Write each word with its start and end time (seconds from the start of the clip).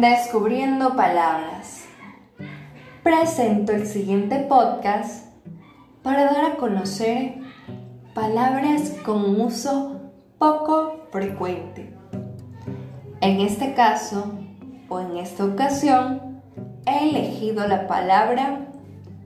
Descubriendo 0.00 0.96
palabras. 0.96 1.84
Presento 3.02 3.72
el 3.72 3.86
siguiente 3.86 4.38
podcast 4.38 5.26
para 6.02 6.24
dar 6.32 6.44
a 6.46 6.56
conocer 6.56 7.34
palabras 8.14 8.94
con 9.04 9.38
uso 9.38 10.00
poco 10.38 11.08
frecuente. 11.10 11.94
En 13.20 13.42
este 13.42 13.74
caso, 13.74 14.32
o 14.88 14.98
en 14.98 15.18
esta 15.18 15.44
ocasión, 15.44 16.40
he 16.86 17.10
elegido 17.10 17.68
la 17.68 17.86
palabra 17.86 18.68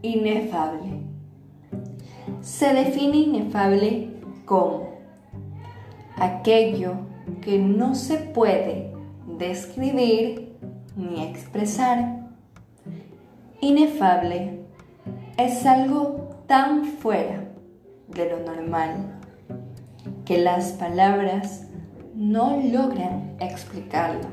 inefable. 0.00 1.02
Se 2.40 2.72
define 2.72 3.18
inefable 3.18 4.16
como 4.46 4.94
aquello 6.16 6.94
que 7.42 7.58
no 7.58 7.94
se 7.94 8.16
puede 8.16 8.94
describir 9.38 10.53
ni 10.96 11.22
expresar. 11.22 12.24
Inefable 13.60 14.60
es 15.36 15.66
algo 15.66 16.30
tan 16.46 16.84
fuera 16.84 17.44
de 18.08 18.30
lo 18.30 18.40
normal 18.40 19.20
que 20.24 20.38
las 20.38 20.72
palabras 20.72 21.66
no 22.14 22.62
logran 22.62 23.36
explicarlo. 23.40 24.28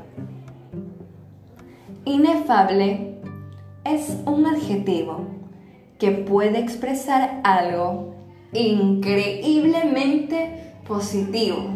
Inefable 2.04 3.18
es 3.84 4.16
un 4.26 4.44
adjetivo 4.46 5.20
que 5.98 6.10
puede 6.10 6.58
expresar 6.58 7.40
algo 7.44 8.16
increíblemente 8.52 10.72
positivo, 10.86 11.68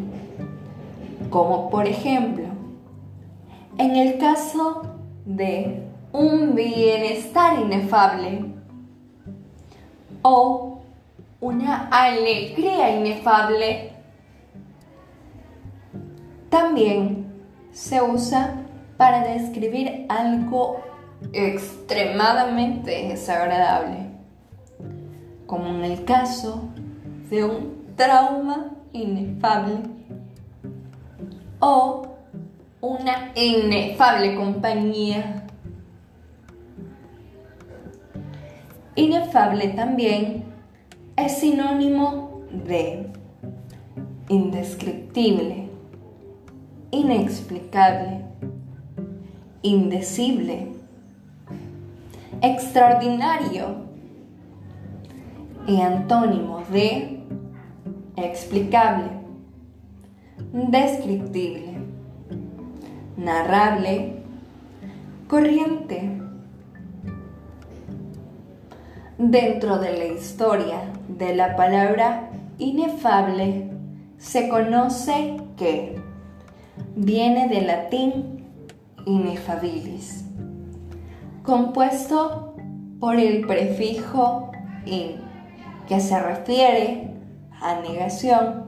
como 1.31 1.71
por 1.71 1.87
ejemplo, 1.87 2.46
en 3.79 3.97
el 3.97 4.19
caso 4.19 4.83
de 5.25 5.83
un 6.13 6.55
bienestar 6.55 7.61
inefable 7.61 8.55
o 10.23 10.81
una 11.41 11.89
alegría 11.89 12.97
inefable, 12.97 13.93
también 16.49 17.27
se 17.73 18.01
usa 18.01 18.55
para 18.97 19.21
describir 19.35 20.07
algo 20.09 20.81
extremadamente 21.33 23.09
desagradable, 23.09 24.11
como 25.47 25.69
en 25.69 25.85
el 25.85 26.05
caso 26.05 26.71
de 27.29 27.45
un 27.45 27.95
trauma 27.97 28.71
inefable 28.93 29.81
o 31.61 32.16
una 32.87 33.33
inefable 33.35 34.37
compañía. 34.37 35.45
Inefable 38.95 39.69
también 39.69 40.45
es 41.17 41.39
sinónimo 41.39 42.43
de 42.65 43.11
indescriptible, 44.29 45.69
inexplicable, 46.93 48.25
indecible, 49.63 50.69
extraordinario 52.41 53.85
y 55.67 55.81
antónimo 55.81 56.63
de 56.71 57.25
explicable, 58.17 59.11
descriptible 60.53 61.76
narrable, 63.17 64.23
corriente. 65.29 66.21
Dentro 69.19 69.79
de 69.79 69.97
la 69.97 70.05
historia 70.07 70.81
de 71.09 71.35
la 71.35 71.57
palabra 71.57 72.31
inefable 72.59 73.71
se 74.19 74.49
conoce 74.49 75.39
que 75.57 75.97
viene 76.95 77.49
del 77.49 77.67
latín 77.67 78.45
inefabilis, 79.07 80.25
compuesto 81.43 82.55
por 83.01 83.17
el 83.17 83.47
prefijo 83.47 84.51
in, 84.85 85.17
que 85.89 86.01
se 86.01 86.21
refiere 86.21 87.11
a 87.61 87.81
negación, 87.81 88.65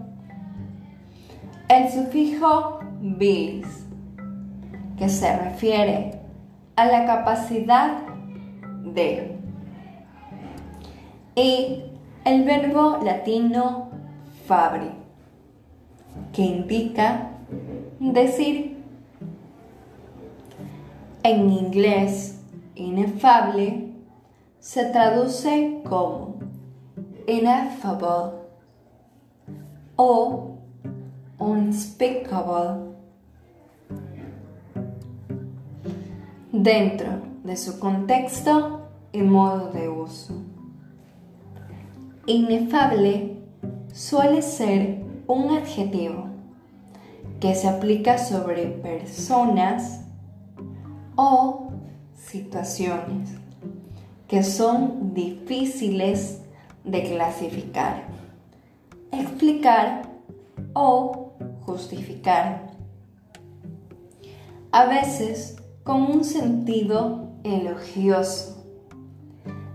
el 1.69 1.91
sufijo 1.91 2.81
bilis, 3.01 3.88
que 4.99 5.09
se 5.09 5.37
refiere 5.37 6.21
a 6.77 6.87
la 6.87 7.07
capacidad 7.07 7.99
de. 8.85 9.37
Y 11.35 11.85
el 12.25 12.45
verbo 12.45 12.99
latino 13.03 13.91
fabri, 14.47 14.91
que 16.33 16.43
indica 16.43 17.31
decir. 18.01 18.77
En 21.25 21.51
inglés, 21.51 22.41
inefable 22.75 23.93
se 24.61 24.85
traduce 24.87 25.83
como 25.85 26.37
ineffable 27.27 28.39
o 29.97 30.57
unspeakable 31.39 32.89
dentro 36.53 37.23
de 37.45 37.57
su 37.57 37.79
contexto 37.79 38.89
y 39.13 39.23
modo 39.23 39.71
de 39.71 39.89
uso. 39.89 40.35
Inefable 42.27 43.37
suele 43.93 44.43
ser 44.43 45.03
un 45.27 45.57
adjetivo 45.57 46.27
que 47.41 47.55
se 47.55 47.69
aplica 47.69 48.19
sobre 48.19 48.67
personas 48.67 50.03
o 51.17 51.73
situaciones 52.15 53.31
que 54.29 54.43
son 54.43 55.15
difíciles 55.15 56.43
de 56.85 57.03
clasificar, 57.05 58.05
explicar 59.11 60.03
o 60.75 61.33
justificar. 61.65 62.71
A 64.71 64.85
veces 64.85 65.57
con 65.89 66.03
un 66.03 66.23
sentido 66.23 67.31
elogioso. 67.45 68.63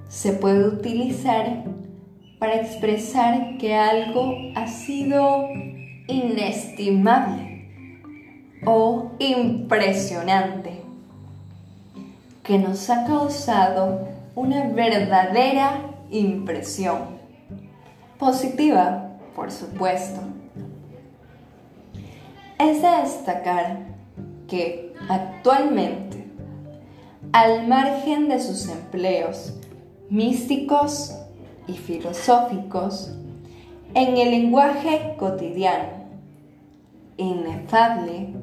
Se 0.09 0.33
puede 0.33 0.67
utilizar 0.67 1.63
para 2.37 2.57
expresar 2.57 3.57
que 3.57 3.73
algo 3.73 4.35
ha 4.53 4.67
sido 4.67 5.47
inestimable 6.07 7.67
o 8.63 9.13
impresionante, 9.17 10.83
que 12.43 12.59
nos 12.59 12.91
ha 12.91 13.07
causado 13.07 14.07
una 14.35 14.67
verdadera 14.67 15.81
impresión, 16.11 16.99
positiva, 18.19 19.17
por 19.35 19.49
supuesto. 19.49 20.21
Es 22.59 22.83
de 22.83 23.01
destacar 23.01 23.92
que 24.47 24.93
actualmente, 25.09 26.27
al 27.31 27.67
margen 27.67 28.29
de 28.29 28.39
sus 28.39 28.67
empleos 28.67 29.53
místicos 30.09 31.15
y 31.67 31.73
filosóficos, 31.73 33.11
en 33.95 34.17
el 34.17 34.31
lenguaje 34.31 35.15
cotidiano, 35.17 36.03
inefable, 37.17 38.33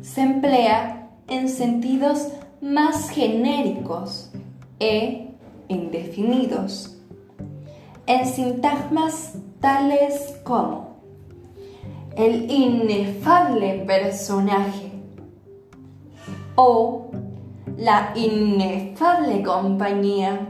se 0.00 0.22
emplea 0.22 1.10
en 1.28 1.48
sentidos 1.48 2.28
más 2.60 3.10
genéricos 3.10 4.30
e 4.78 5.28
indefinidos, 5.68 6.96
en 8.06 8.26
sintagmas 8.26 9.34
tales 9.60 10.38
como 10.44 10.94
el 12.16 12.50
inefable 12.50 13.84
personaje 13.86 14.83
o 16.56 17.10
la 17.76 18.12
inefable 18.14 19.42
compañía. 19.42 20.48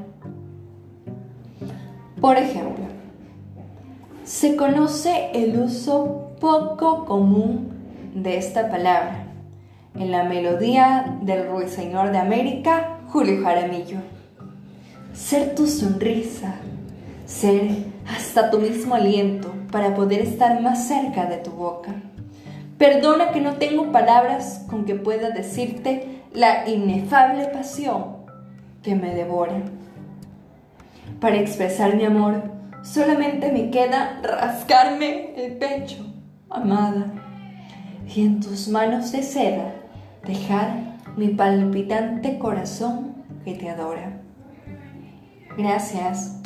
Por 2.21 2.37
ejemplo, 2.37 2.85
se 4.25 4.56
conoce 4.56 5.31
el 5.35 5.59
uso 5.61 6.33
poco 6.41 7.05
común 7.05 7.71
de 8.15 8.39
esta 8.39 8.71
palabra 8.71 9.27
en 9.95 10.11
la 10.11 10.25
melodía 10.25 11.19
del 11.23 11.49
ruiseñor 11.49 12.11
de 12.11 12.19
América, 12.19 12.99
Julio 13.09 13.43
Jaramillo. 13.43 13.99
Ser 15.12 15.55
tu 15.55 15.67
sonrisa, 15.67 16.57
ser 17.27 17.85
hasta 18.09 18.50
tu 18.50 18.59
mismo 18.59 18.95
aliento 18.95 19.53
para 19.71 19.95
poder 19.95 20.21
estar 20.21 20.61
más 20.61 20.89
cerca 20.89 21.27
de 21.27 21.37
tu 21.39 21.53
boca 21.53 21.95
Perdona 22.79 23.31
que 23.31 23.41
no 23.41 23.55
tengo 23.55 23.93
palabras 23.93 24.65
con 24.69 24.85
que 24.85 24.94
pueda 24.94 25.31
decirte 25.31 26.23
la 26.32 26.69
inefable 26.69 27.47
pasión 27.47 28.17
que 28.82 28.94
me 28.94 29.15
devora. 29.15 29.62
Para 31.21 31.37
expresar 31.37 31.97
mi 31.97 32.05
amor, 32.05 32.43
solamente 32.82 33.53
me 33.53 33.71
queda 33.71 34.21
rascarme 34.23 35.35
el 35.37 35.56
pecho, 35.56 36.05
amada, 36.50 37.12
y 38.15 38.25
en 38.25 38.41
tus 38.41 38.69
manos 38.69 39.12
de 39.12 39.23
seda 39.23 39.73
dejar 40.26 40.99
mi 41.17 41.29
palpitante 41.29 42.38
corazón 42.38 43.25
que 43.44 43.55
te 43.55 43.71
adora. 43.71 44.21
Gracias 45.56 46.44